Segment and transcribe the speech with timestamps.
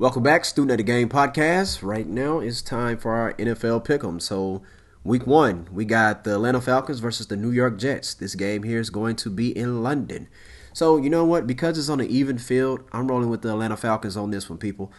[0.00, 1.82] Welcome back, Student of the Game podcast.
[1.82, 4.22] Right now it's time for our NFL pick'em.
[4.22, 4.62] So,
[5.02, 8.14] week one, we got the Atlanta Falcons versus the New York Jets.
[8.14, 10.28] This game here is going to be in London.
[10.72, 11.48] So, you know what?
[11.48, 14.60] Because it's on an even field, I'm rolling with the Atlanta Falcons on this one,
[14.60, 14.92] people.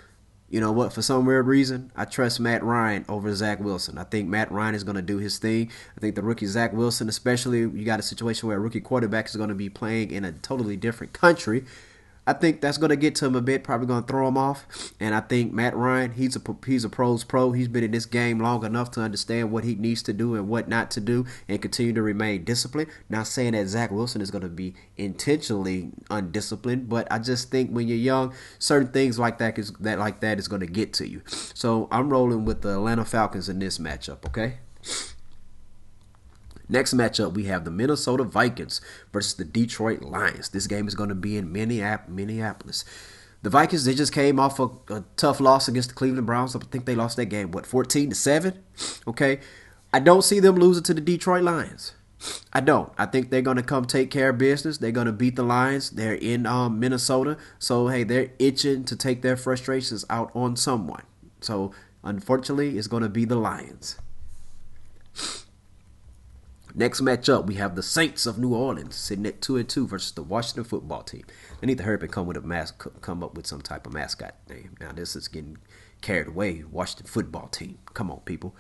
[0.50, 0.92] You know what?
[0.92, 3.98] For some weird reason, I trust Matt Ryan over Zach Wilson.
[3.98, 5.72] I think Matt Ryan is going to do his thing.
[5.96, 9.28] I think the rookie Zach Wilson, especially, you got a situation where a rookie quarterback
[9.28, 11.64] is going to be playing in a totally different country
[12.30, 13.64] I think that's going to get to him a bit.
[13.64, 14.94] Probably going to throw him off.
[15.00, 17.54] And I think Matt Ryan, he's a he's a pros pro.
[17.54, 20.48] He's been in this game long enough to understand what he needs to do and
[20.48, 22.92] what not to do, and continue to remain disciplined.
[23.10, 27.72] Not saying that Zach Wilson is going to be intentionally undisciplined, but I just think
[27.72, 30.94] when you're young, certain things like that is that like that is going to get
[30.94, 31.24] to you.
[31.26, 34.24] So I'm rolling with the Atlanta Falcons in this matchup.
[34.28, 34.60] Okay.
[36.70, 38.80] Next matchup, we have the Minnesota Vikings
[39.12, 40.50] versus the Detroit Lions.
[40.50, 42.86] This game is going to be in Minneapolis.
[43.42, 46.56] The Vikings, they just came off a, a, tough loss against the Cleveland Browns.
[46.56, 48.64] I think they lost that game, what, 14 to 7?
[49.08, 49.40] Okay.
[49.92, 51.94] I don't see them losing to the Detroit Lions.
[52.52, 52.92] I don't.
[52.98, 54.78] I think they're going to come take care of business.
[54.78, 55.92] They're going to beat the Lions.
[55.92, 57.38] They're in um, Minnesota.
[57.58, 61.04] So, hey, they're itching to take their frustrations out on someone.
[61.40, 61.72] So,
[62.04, 63.98] unfortunately, it's going to be the Lions.
[66.76, 70.12] Next matchup, we have the Saints of New Orleans sitting at two and two versus
[70.12, 71.24] the Washington Football Team.
[71.60, 73.88] They need to hurry up and come with a mas- come up with some type
[73.88, 74.76] of mascot name.
[74.80, 75.58] Now this is getting
[76.02, 76.64] carried away.
[76.70, 77.80] Washington Football Team.
[77.94, 78.56] Come on, people.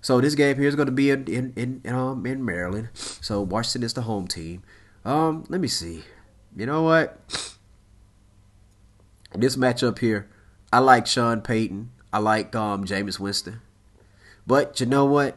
[0.00, 2.90] So this game here is going to be in in in, um, in Maryland.
[2.94, 4.62] So Washington is the home team.
[5.04, 6.04] Um, let me see.
[6.56, 7.18] You know what?
[9.34, 10.28] This matchup here,
[10.72, 11.90] I like Sean Payton.
[12.12, 13.60] I like um Jameis Winston.
[14.46, 15.36] But you know what?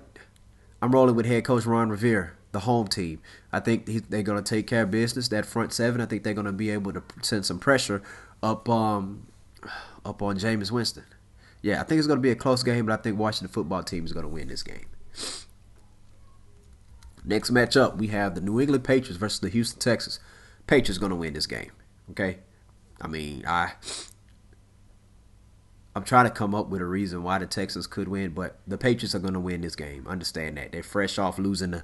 [0.82, 3.22] I'm rolling with head coach Ron Rivera, the home team.
[3.52, 5.28] I think he, they're going to take care of business.
[5.28, 8.02] That front seven, I think they're going to be able to send some pressure
[8.42, 9.28] up um
[10.04, 11.06] up on Jameis Winston.
[11.62, 13.84] Yeah, I think it's going to be a close game, but I think Washington football
[13.84, 14.88] team is going to win this game.
[17.24, 20.20] Next matchup, we have the New England Patriots versus the Houston Texans.
[20.66, 21.72] Patriots going to win this game.
[22.10, 22.40] Okay,
[23.00, 23.74] I mean, I
[25.96, 28.78] I'm trying to come up with a reason why the Texans could win, but the
[28.78, 30.08] Patriots are going to win this game.
[30.08, 31.84] Understand that they're fresh off losing a,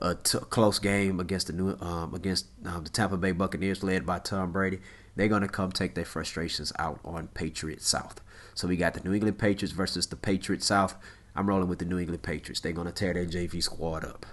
[0.00, 4.04] a t- close game against the new um, against um, the Tampa Bay Buccaneers, led
[4.04, 4.80] by Tom Brady.
[5.14, 8.20] They're going to come take their frustrations out on Patriot South.
[8.54, 10.96] So we got the New England Patriots versus the Patriot South.
[11.36, 12.60] I'm rolling with the New England Patriots.
[12.60, 14.26] They're going to tear their JV squad up.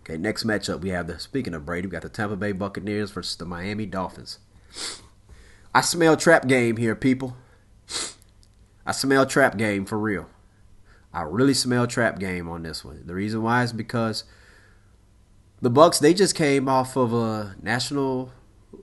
[0.00, 3.10] Okay, next matchup we have the speaking of Brady, we got the Tampa Bay Buccaneers
[3.10, 4.38] versus the Miami Dolphins.
[5.74, 7.36] I smell trap game here, people.
[8.84, 10.28] I smell trap game for real.
[11.12, 13.02] I really smell trap game on this one.
[13.06, 14.24] The reason why is because
[15.60, 18.32] the Bucks they just came off of a national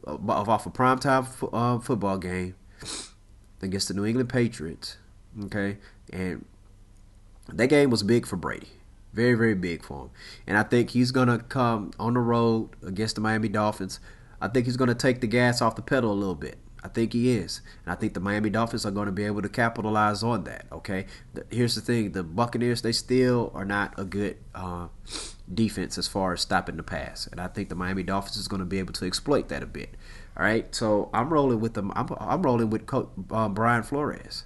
[0.06, 2.56] off a primetime uh, football game
[3.62, 4.98] against the New England Patriots.
[5.46, 5.78] Okay,
[6.12, 6.46] and
[7.52, 8.69] that game was big for Brady.
[9.14, 10.09] Very, very big for him.
[10.46, 14.00] And I think he's gonna come on the road against the Miami Dolphins.
[14.40, 16.58] I think he's gonna take the gas off the pedal a little bit.
[16.88, 17.59] I think he is.
[17.84, 20.68] And I think the Miami Dolphins are going to be able to capitalize on that.
[20.72, 21.06] Okay.
[21.34, 24.88] The, here's the thing the Buccaneers, they still are not a good uh,
[25.53, 27.28] defense as far as stopping the pass.
[27.28, 29.66] And I think the Miami Dolphins is going to be able to exploit that a
[29.66, 29.96] bit.
[30.38, 30.74] All right.
[30.74, 31.92] So I'm rolling with them.
[31.94, 34.46] I'm, I'm rolling with Coach, uh, Brian Flores.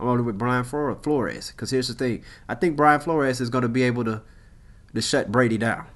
[0.00, 1.52] I'm rolling with Brian Flores.
[1.52, 4.22] Because here's the thing I think Brian Flores is going to be able to,
[4.92, 5.86] to shut Brady down.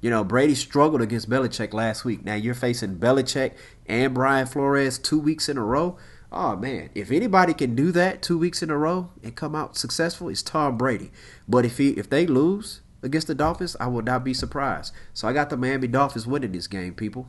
[0.00, 2.24] You know, Brady struggled against Belichick last week.
[2.24, 3.52] Now you're facing Belichick
[3.86, 5.98] and Brian Flores two weeks in a row.
[6.32, 9.76] Oh man, if anybody can do that two weeks in a row and come out
[9.76, 11.10] successful, it's Tom Brady.
[11.48, 14.92] But if he if they lose against the Dolphins, I would not be surprised.
[15.12, 17.28] So I got the Miami Dolphins winning this game, people.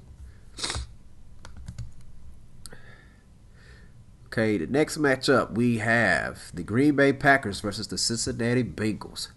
[4.27, 9.27] Okay, the next matchup we have the Green Bay Packers versus the Cincinnati Bengals.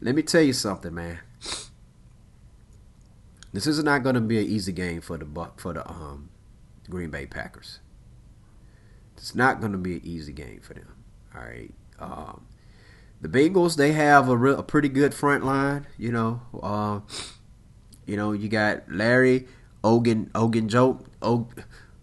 [0.00, 1.18] Let me tell you something, man.
[3.54, 5.26] This is not going to be an easy game for the
[5.56, 6.28] for the um,
[6.90, 7.78] Green Bay Packers.
[9.16, 10.92] It's not going to be an easy game for them.
[11.32, 11.72] All right.
[12.00, 12.46] Um,
[13.20, 15.86] the Bengals they have a, real, a pretty good front line.
[15.96, 17.00] You know, uh,
[18.06, 19.46] you know you got Larry
[19.84, 21.04] Ogan Ogan Joe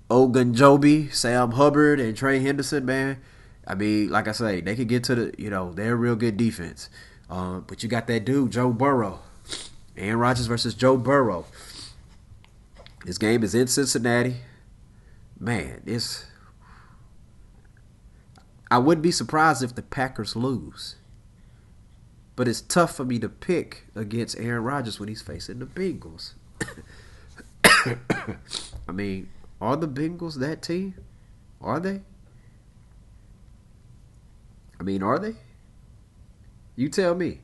[0.10, 2.84] Ogunjobi, Sam Hubbard, and Trey Hendrickson.
[2.84, 3.22] Man,
[3.68, 5.34] I mean, like I say, they could get to the.
[5.38, 6.90] You know, they're a real good defense.
[7.30, 9.20] Uh, but you got that dude Joe Burrow.
[9.98, 11.46] Aaron Rodgers versus Joe Burrow.
[13.06, 14.38] This game is in Cincinnati.
[15.40, 16.26] Man, this.
[18.70, 20.96] I wouldn't be surprised if the Packers lose.
[22.36, 26.34] But it's tough for me to pick against Aaron Rodgers when he's facing the Bengals.
[28.88, 29.30] I mean,
[29.60, 30.96] are the Bengals that team?
[31.60, 32.02] Are they?
[34.80, 35.36] I mean, are they?
[36.76, 37.42] You tell me.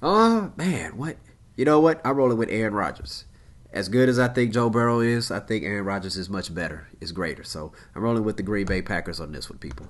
[0.00, 1.16] Oh man, what?
[1.62, 2.00] You know what?
[2.04, 3.24] I'm rolling with Aaron Rodgers.
[3.72, 6.88] As good as I think Joe Burrow is, I think Aaron Rodgers is much better,
[7.00, 7.44] is greater.
[7.44, 9.86] So I'm rolling with the Green Bay Packers on this one, people.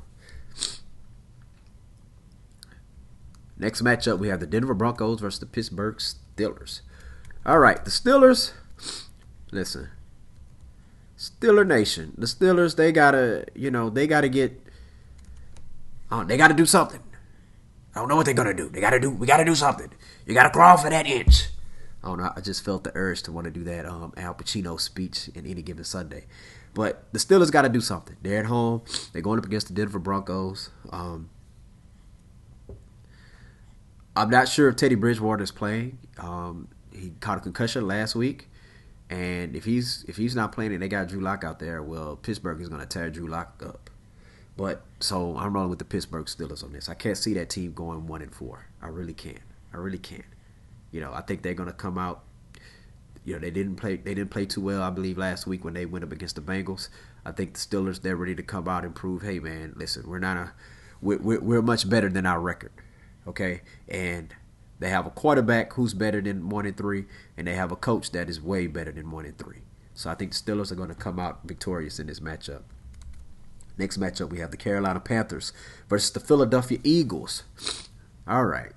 [3.56, 6.82] Next matchup, we have the Denver Broncos versus the Pittsburgh Steelers.
[7.46, 8.52] All right, the Steelers.
[9.50, 9.88] Listen,
[11.16, 12.12] Steeler Nation.
[12.18, 14.60] The Steelers, they gotta, you know, they gotta get.
[16.10, 17.00] Oh, they gotta do something.
[17.94, 18.68] I don't know what they're gonna do.
[18.68, 19.10] They gotta do.
[19.10, 19.90] We gotta do something.
[20.26, 21.48] You gotta crawl for that inch.
[22.02, 22.32] I don't know.
[22.34, 25.46] I just felt the urge to want to do that um, Al Pacino speech in
[25.46, 26.26] any given Sunday.
[26.74, 28.16] But the Steelers got to do something.
[28.22, 28.82] They're at home.
[29.12, 30.70] They're going up against the Denver Broncos.
[30.90, 31.30] Um,
[34.16, 35.98] I'm not sure if Teddy Bridgewater is playing.
[36.18, 38.48] Um, he caught a concussion last week,
[39.08, 42.16] and if he's if he's not playing and they got Drew Lock out there, well,
[42.16, 43.90] Pittsburgh is going to tear Drew Lock up.
[44.56, 46.88] But so I'm rolling with the Pittsburgh Steelers on this.
[46.88, 48.66] I can't see that team going one and four.
[48.82, 49.40] I really can't.
[49.72, 50.24] I really can't.
[50.92, 52.22] You know, I think they're going to come out.
[53.24, 53.96] You know, they didn't play.
[53.96, 56.42] They didn't play too well, I believe, last week when they went up against the
[56.42, 56.88] Bengals.
[57.24, 60.18] I think the Steelers they're ready to come out and prove, hey man, listen, we're
[60.18, 60.52] not a,
[61.00, 62.72] we're, we're much better than our record
[63.26, 63.62] okay?
[63.88, 64.34] And
[64.78, 67.04] they have a quarterback who's better than one and three,
[67.36, 69.62] and they have a coach that is way better than one and three.
[69.94, 72.62] So I think the Steelers are going to come out victorious in this matchup.
[73.78, 75.52] Next matchup, we have the Carolina Panthers
[75.88, 77.44] versus the Philadelphia Eagles.
[78.26, 78.72] All right,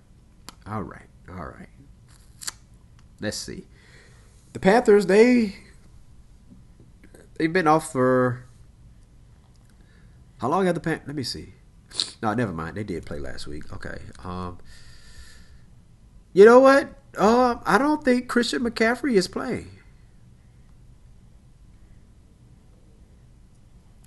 [0.65, 1.74] all right, all right.
[3.19, 3.65] Let's see.
[4.53, 5.55] The Panthers, they
[7.37, 8.45] they've been off for
[10.39, 11.01] how long have the Pan?
[11.05, 11.53] Let me see.
[12.21, 12.77] No, never mind.
[12.77, 13.71] They did play last week.
[13.73, 13.99] Okay.
[14.23, 14.59] Um,
[16.33, 16.89] you know what?
[17.17, 19.69] Um, I don't think Christian McCaffrey is playing.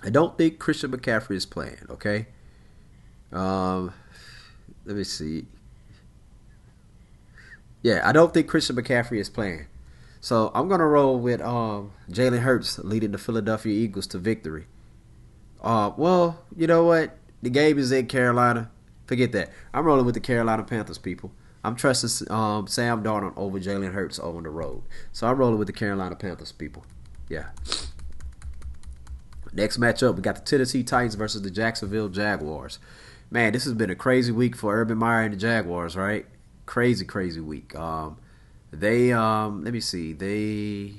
[0.03, 1.87] I don't think Christian McCaffrey is playing.
[1.91, 2.27] Okay.
[3.33, 3.93] Um,
[4.85, 5.47] let me see.
[7.83, 9.67] Yeah, I don't think Christian McCaffrey is playing.
[10.21, 14.67] So I'm gonna roll with um, Jalen Hurts leading the Philadelphia Eagles to victory.
[15.63, 17.17] Uh, well, you know what?
[17.43, 18.71] The game is in Carolina.
[19.07, 19.51] Forget that.
[19.73, 21.33] I'm rolling with the Carolina Panthers, people.
[21.65, 24.83] I'm trusting um, Sam Darnold over Jalen Hurts on the road.
[25.13, 26.85] So I'm rolling with the Carolina Panthers, people.
[27.29, 27.47] Yeah.
[29.53, 32.79] Next matchup, we got the Tennessee Titans versus the Jacksonville Jaguars.
[33.31, 36.27] Man, this has been a crazy week for Urban Meyer and the Jaguars, right?
[36.69, 37.75] Crazy, crazy week.
[37.75, 38.19] Um,
[38.71, 40.93] they, um, let me see, they,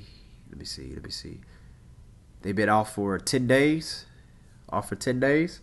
[0.48, 1.40] let me see, let me see.
[2.42, 4.06] They've been off for 10 days.
[4.68, 5.60] Off for 10 days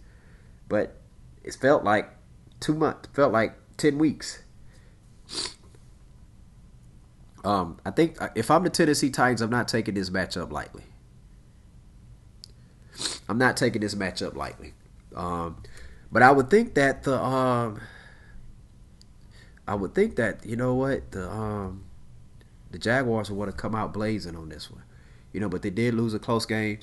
[0.69, 0.97] but
[1.43, 2.09] it felt like
[2.59, 4.43] two months, felt like ten weeks.
[7.43, 10.83] Um, I think uh, if I'm the Tennessee Titans, I'm not taking this matchup lightly.
[13.29, 14.73] I'm not taking this matchup lightly.
[15.15, 15.63] Um,
[16.11, 17.79] but I would think that the um,
[19.67, 21.83] I would think that you know what the um,
[22.71, 24.83] the Jaguars would to come out blazing on this one,
[25.33, 25.49] you know.
[25.49, 26.79] But they did lose a close game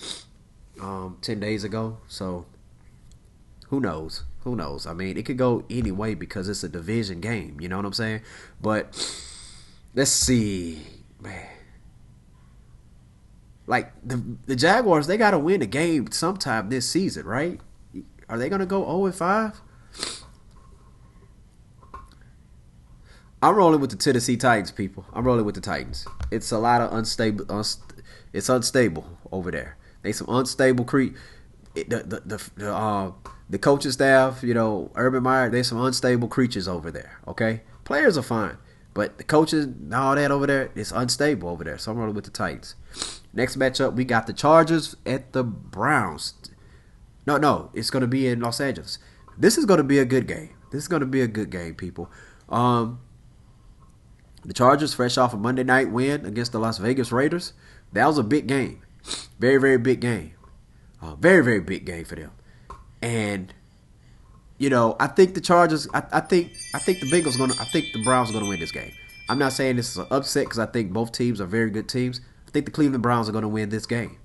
[0.81, 2.47] um, ten days ago, so
[3.69, 4.25] who knows?
[4.41, 4.87] Who knows?
[4.87, 7.59] I mean, it could go any way because it's a division game.
[7.61, 8.21] You know what I'm saying?
[8.61, 8.87] But
[9.95, 10.83] let's see,
[11.21, 11.49] man.
[13.67, 17.59] Like the the Jaguars, they got to win a game sometime this season, right?
[18.29, 19.61] Are they gonna go 0 and 5?
[23.45, 25.05] I'm rolling with the Tennessee Titans, people.
[25.13, 26.07] I'm rolling with the Titans.
[26.31, 27.45] It's a lot of unstable.
[27.45, 28.01] Unst-
[28.33, 29.77] it's unstable over there.
[30.01, 31.15] They some unstable creep.
[31.75, 33.13] The the the, the uh,
[33.51, 37.21] the coaching staff, you know, Urban Meyer, there's some unstable creatures over there.
[37.29, 38.57] Okay, players are fine,
[38.95, 41.77] but the coaches and all that over there, it's unstable over there.
[41.77, 42.77] So I'm rolling with the Titans.
[43.35, 46.33] Next matchup, we got the Chargers at the Browns.
[47.27, 48.99] No, no, it's going to be in Los Angeles.
[49.37, 50.57] This is going to be a good game.
[50.73, 52.11] This is going to be a good game, people.
[52.49, 53.01] Um,
[54.45, 57.53] the Chargers, fresh off a Monday night win against the Las Vegas Raiders,
[57.93, 58.83] that was a big game.
[59.39, 60.35] Very, very big game.
[61.03, 62.31] Uh, very, very big game for them.
[63.03, 63.53] And
[64.59, 65.89] you know, I think the Chargers.
[65.93, 67.55] I, I think I think the Bengals gonna.
[67.61, 68.93] I think the Browns are gonna win this game.
[69.29, 71.89] I'm not saying this is an upset because I think both teams are very good
[71.89, 72.21] teams.
[72.47, 74.19] I think the Cleveland Browns are gonna win this game.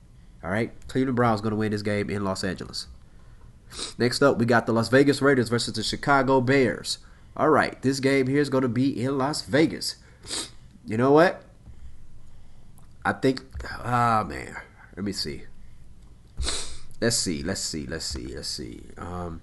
[0.44, 2.88] All right, Cleveland Browns gonna win this game in Los Angeles.
[3.98, 7.00] Next up, we got the Las Vegas Raiders versus the Chicago Bears.
[7.36, 9.96] All right, this game here is gonna be in Las Vegas.
[10.86, 11.44] You know what?
[13.06, 13.42] I think.
[13.84, 14.56] Ah man,
[14.96, 15.44] let me see
[17.02, 18.82] let's see, let's see, let's see, let's see.
[18.98, 19.42] Um,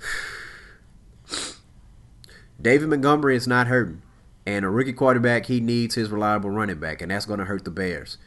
[2.60, 4.02] David Montgomery is not hurting,
[4.46, 7.64] and a rookie quarterback he needs his reliable running back, and that's going to hurt
[7.64, 8.18] the Bears.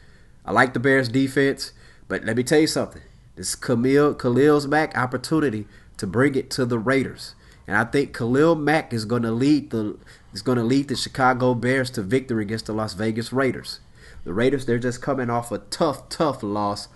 [0.44, 1.72] I like the Bears defense,
[2.08, 3.02] but let me tell you something.
[3.36, 7.34] This is Khalil Khalil's back opportunity to bring it to the Raiders.
[7.66, 9.96] And I think Khalil Mack is going to lead the
[10.34, 13.80] is going to lead the Chicago Bears to victory against the Las Vegas Raiders.
[14.24, 16.88] The Raiders they're just coming off a tough tough loss.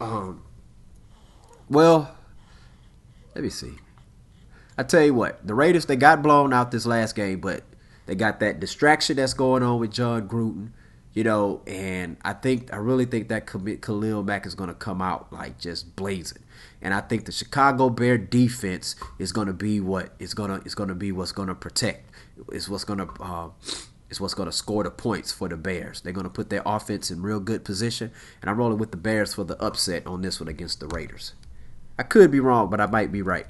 [0.00, 0.42] Um
[1.68, 2.16] well,
[3.34, 3.72] let me see.
[4.76, 7.62] I tell you what, the Raiders they got blown out this last game, but
[8.06, 10.70] they got that distraction that's going on with Jon Gruden,
[11.14, 15.02] you know, and I think I really think that Khalil Mack is going to come
[15.02, 16.42] out like just blazing,
[16.84, 20.64] and I think the Chicago Bear defense is going to be what is going to
[20.66, 22.10] is going to be what's going to protect.
[22.52, 23.48] Is what's going to uh,
[24.10, 26.02] is what's going to score the points for the Bears.
[26.02, 28.12] They're going to put their offense in real good position,
[28.42, 31.32] and I'm rolling with the Bears for the upset on this one against the Raiders.
[31.98, 33.46] I could be wrong, but I might be right.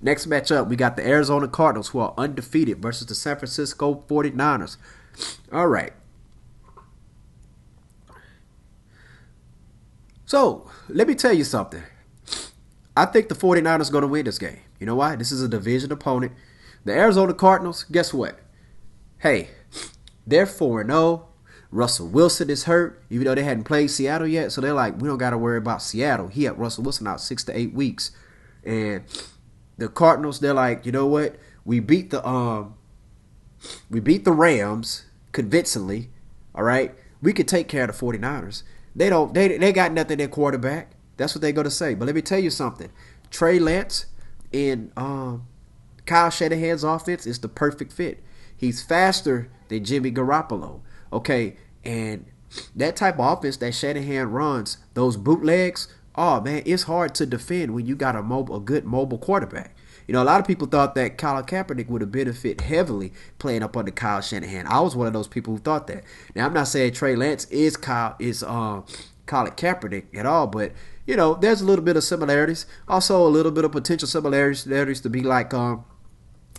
[0.00, 4.76] Next matchup, we got the Arizona Cardinals, who are undefeated, versus the San Francisco 49ers.
[5.50, 5.94] All right.
[10.26, 11.82] So, let me tell you something.
[12.96, 14.60] I think the 49ers are going to win this game.
[14.80, 15.16] You know why?
[15.16, 16.32] This is a division opponent.
[16.84, 18.38] The Arizona Cardinals, guess what?
[19.18, 19.50] Hey,
[20.26, 21.28] they're 4 0.
[21.70, 24.52] Russell Wilson is hurt, even though they hadn't played Seattle yet.
[24.52, 26.28] So they're like, we don't got to worry about Seattle.
[26.28, 28.12] He had Russell Wilson out six to eight weeks,
[28.64, 29.04] and
[29.76, 31.36] the Cardinals, they're like, you know what?
[31.64, 32.76] We beat the um,
[33.90, 36.10] we beat the Rams convincingly.
[36.54, 38.62] All right, we could take care of the 49ers.
[38.94, 39.34] They don't.
[39.34, 40.92] They they got nothing in quarterback.
[41.16, 41.94] That's what they're gonna say.
[41.94, 42.90] But let me tell you something.
[43.30, 44.06] Trey Lance
[44.52, 45.46] in um,
[46.04, 48.22] Kyle Shanahan's offense is the perfect fit.
[48.56, 50.80] He's faster than Jimmy Garoppolo.
[51.12, 52.26] Okay, and
[52.74, 57.74] that type of offense that Shanahan runs, those bootlegs, oh man, it's hard to defend
[57.74, 59.76] when you got a mobile, a good mobile quarterback.
[60.06, 63.64] You know, a lot of people thought that Colin Kaepernick would have benefited heavily playing
[63.64, 64.66] up under Kyle Shanahan.
[64.68, 66.04] I was one of those people who thought that.
[66.34, 68.82] Now, I'm not saying Trey Lance is Kyle is uh,
[69.26, 70.72] Colin Kaepernick at all, but
[71.06, 72.66] you know, there's a little bit of similarities.
[72.88, 75.84] Also, a little bit of potential similarities to be like um,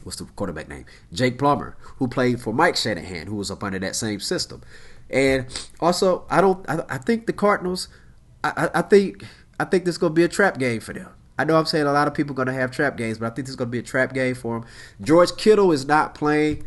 [0.03, 0.85] what's the quarterback name?
[1.11, 4.61] Jake Plummer, who played for Mike Shanahan, who was up under that same system.
[5.09, 5.45] And
[5.79, 6.67] also, I don't.
[6.69, 7.89] I, I think the Cardinals.
[8.43, 9.23] I, I, think.
[9.59, 11.09] I think this is gonna be a trap game for them.
[11.37, 13.35] I know I'm saying a lot of people are gonna have trap games, but I
[13.35, 14.69] think this is gonna be a trap game for them.
[15.01, 16.63] George Kittle is not playing.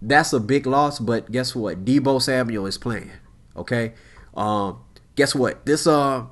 [0.00, 0.98] That's a big loss.
[0.98, 1.84] But guess what?
[1.84, 3.10] Deebo Samuel is playing.
[3.56, 3.94] Okay.
[4.34, 4.80] Um.
[5.16, 5.66] Guess what?
[5.66, 6.26] This uh.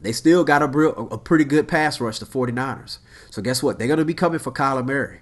[0.00, 2.98] They still got a, real, a pretty good pass rush, the 49ers.
[3.30, 3.78] So guess what?
[3.78, 5.20] They're going to be coming for Kyler Murray.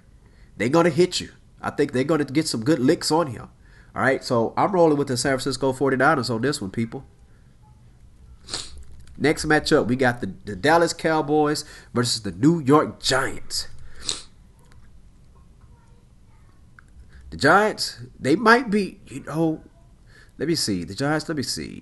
[0.57, 1.29] They're going to hit you.
[1.61, 3.47] I think they're going to get some good licks on him.
[3.95, 7.05] All right, so I'm rolling with the San Francisco 49ers on this one, people.
[9.17, 13.69] Next matchup, we got the, the Dallas Cowboys versus the New York Giants.
[17.29, 19.63] The Giants, they might be, you know,
[20.37, 20.83] let me see.
[20.83, 21.81] The Giants, let me see.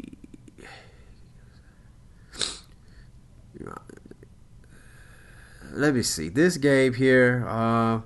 [5.73, 7.45] let me see this game here.
[7.47, 8.01] Uh,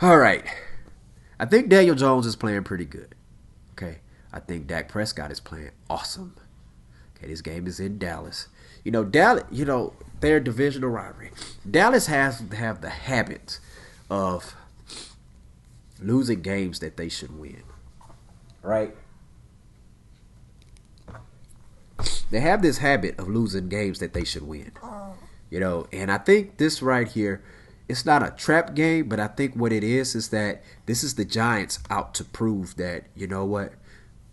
[0.00, 0.44] all right,
[1.38, 3.14] I think Daniel Jones is playing pretty good.
[3.72, 3.98] Okay,
[4.32, 6.36] I think Dak Prescott is playing awesome.
[7.16, 8.48] Okay, this game is in Dallas.
[8.84, 9.44] You know, Dallas.
[9.50, 11.30] You know their divisional rivalry.
[11.68, 13.58] Dallas has to have the habit
[14.08, 14.54] of
[16.00, 17.62] losing games that they should win.
[18.62, 18.94] Right?
[22.30, 24.72] They have this habit of losing games that they should win.
[25.50, 27.42] You know, and I think this right here,
[27.88, 31.16] it's not a trap game, but I think what it is is that this is
[31.16, 33.74] the Giants out to prove that, you know what,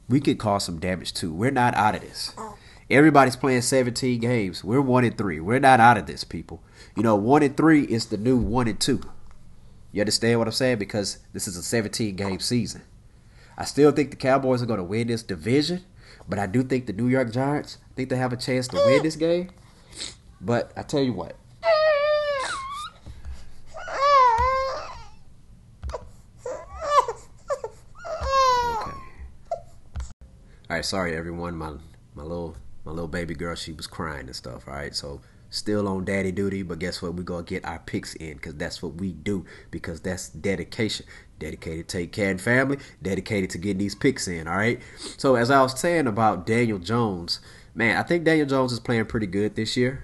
[0.07, 1.33] we could cause some damage too.
[1.33, 2.33] We're not out of this.
[2.89, 4.63] Everybody's playing 17 games.
[4.63, 5.39] We're one and three.
[5.39, 6.63] We're not out of this, people.
[6.95, 9.01] You know, one and three is the new one and two.
[9.91, 10.79] You understand what I'm saying?
[10.79, 12.81] Because this is a 17 game season.
[13.59, 15.83] I still think the Cowboys are going to win this division,
[16.29, 19.03] but I do think the New York Giants think they have a chance to win
[19.03, 19.49] this game.
[20.39, 21.35] But I tell you what.
[28.77, 28.95] Okay.
[30.69, 31.57] All right, sorry everyone.
[31.57, 31.73] My
[32.15, 34.69] my little my little baby girl, she was crying and stuff.
[34.69, 37.15] All right, so still on daddy duty, but guess what?
[37.15, 39.45] We're gonna get our picks in because that's what we do.
[39.69, 41.05] Because that's dedication.
[41.39, 44.48] Dedicated to take care of family, dedicated to getting these picks in.
[44.48, 44.79] All right.
[45.17, 47.39] So as I was saying about Daniel Jones,
[47.74, 50.03] man, I think Daniel Jones is playing pretty good this year.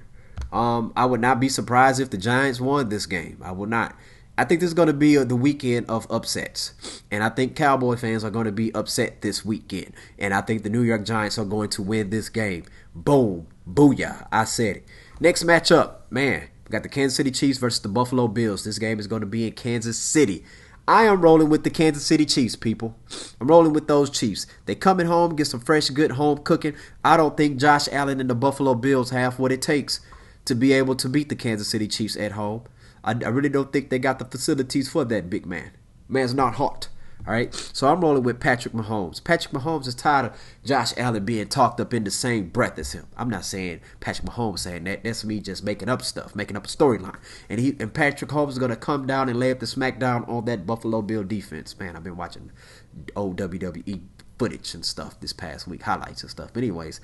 [0.52, 3.40] Um, I would not be surprised if the Giants won this game.
[3.44, 3.96] I would not.
[4.38, 7.02] I think this is going to be the weekend of upsets.
[7.10, 9.94] And I think Cowboy fans are going to be upset this weekend.
[10.20, 12.66] And I think the New York Giants are going to win this game.
[12.94, 13.48] Boom.
[13.70, 14.28] Booyah.
[14.32, 14.88] I said it.
[15.20, 18.66] Next matchup, man, we got the Kansas City Chiefs versus the Buffalo Bills.
[18.66, 20.44] This game is going to be in Kansas City.
[20.88, 22.96] I am rolling with the Kansas City Chiefs, people.
[23.42, 24.46] I'm rolling with those Chiefs.
[24.66, 26.76] They coming home, get some fresh, good home cooking.
[27.04, 30.00] I don't think Josh Allen and the Buffalo Bills have what it takes
[30.46, 32.64] to be able to beat the Kansas City Chiefs at home.
[33.04, 35.72] I, I really don't think they got the facilities for that big man.
[36.08, 36.90] Man's not hot.
[37.28, 39.24] All right, so I'm rolling with Patrick Mahomes.
[39.24, 42.92] Patrick Mahomes is tired of Josh Allen being talked up in the same breath as
[42.92, 43.08] him.
[43.18, 45.04] I'm not saying Patrick Mahomes saying that.
[45.04, 47.18] That's me just making up stuff, making up a storyline.
[47.50, 50.46] And he and Patrick Mahomes is gonna come down and lay up the smackdown on
[50.46, 51.80] that Buffalo Bill defense.
[51.80, 52.52] Man, I've been watching
[53.16, 54.02] old WWE
[54.38, 56.52] footage and stuff this past week, highlights and stuff.
[56.54, 57.02] But anyways,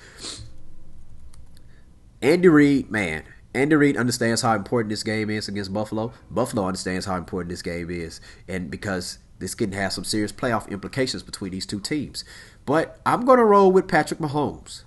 [2.22, 3.24] Andy Reid, man,
[3.56, 6.14] Andy Reid understands how important this game is against Buffalo.
[6.30, 10.70] Buffalo understands how important this game is, and because this can have some serious playoff
[10.70, 12.24] implications between these two teams.
[12.66, 14.84] But I'm going to roll with Patrick Mahomes.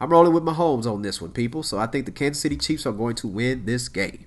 [0.00, 1.62] I'm rolling with Mahomes on this one, people.
[1.62, 4.26] So I think the Kansas City Chiefs are going to win this game.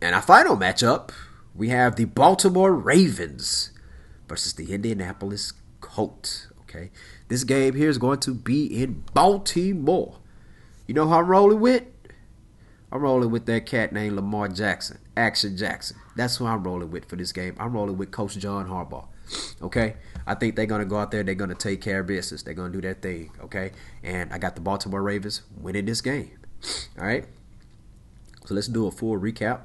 [0.00, 1.10] And our final matchup,
[1.54, 3.70] we have the Baltimore Ravens
[4.28, 6.48] versus the Indianapolis Colts.
[6.62, 6.90] Okay,
[7.28, 10.18] this game here is going to be in Baltimore.
[10.86, 11.84] You know how I'm rolling with?
[12.92, 15.96] I'm rolling with that cat named Lamar Jackson, Action Jackson.
[16.16, 17.56] That's who I'm rolling with for this game.
[17.58, 19.06] I'm rolling with Coach John Harbaugh.
[19.60, 19.96] Okay,
[20.26, 21.22] I think they're gonna go out there.
[21.22, 22.42] They're gonna take care of business.
[22.42, 23.30] They're gonna do their thing.
[23.42, 26.38] Okay, and I got the Baltimore Ravens winning this game.
[26.98, 27.26] All right.
[28.44, 29.64] So let's do a full recap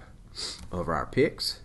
[0.71, 1.59] of our picks.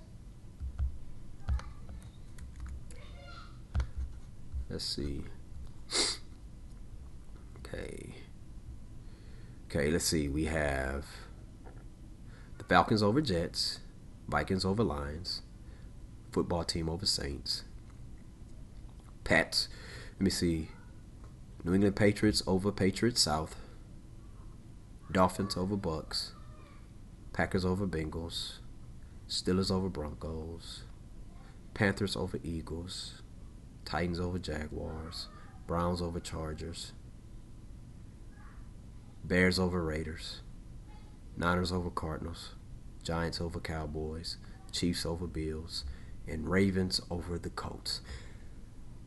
[4.68, 5.24] Let's see.
[7.58, 8.14] Okay.
[9.70, 10.28] Okay, let's see.
[10.28, 11.06] We have
[12.68, 13.78] Falcons over Jets,
[14.28, 15.42] Vikings over Lions,
[16.32, 17.62] football team over Saints,
[19.22, 19.68] Pats.
[20.14, 20.68] Let me see.
[21.62, 23.56] New England Patriots over Patriots South,
[25.10, 26.32] Dolphins over Bucks,
[27.32, 28.58] Packers over Bengals,
[29.28, 30.82] Steelers over Broncos,
[31.74, 33.22] Panthers over Eagles,
[33.84, 35.28] Titans over Jaguars,
[35.66, 36.92] Browns over Chargers,
[39.24, 40.40] Bears over Raiders,
[41.36, 42.55] Niners over Cardinals,
[43.06, 44.36] Giants over Cowboys,
[44.72, 45.84] Chiefs over Bills,
[46.26, 48.00] and Ravens over the Colts.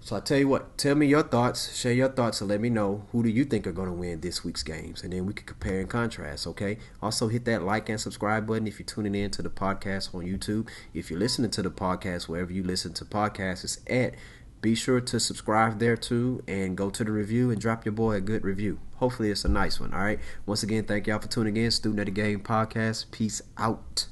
[0.02, 2.70] So I tell you what, tell me your thoughts, share your thoughts, and let me
[2.70, 5.34] know who do you think are going to win this week's games, and then we
[5.34, 6.48] can compare and contrast.
[6.48, 6.78] Okay.
[7.02, 10.22] Also hit that like and subscribe button if you're tuning in to the podcast on
[10.22, 10.70] YouTube.
[10.94, 14.16] If you're listening to the podcast wherever you listen to podcasts, it's at
[14.62, 18.16] be sure to subscribe there too and go to the review and drop your boy
[18.16, 18.80] a good review.
[18.96, 19.94] Hopefully, it's a nice one.
[19.94, 20.20] All right.
[20.46, 21.72] Once again, thank y'all for tuning in.
[21.72, 23.12] Student of the Game podcast.
[23.12, 24.08] Peace out.